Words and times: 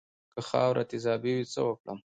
که 0.33 0.41
خاوره 0.49 0.83
تیزابي 0.91 1.31
وي 1.35 1.45
څه 1.53 1.59
وکړم؟ 1.67 1.99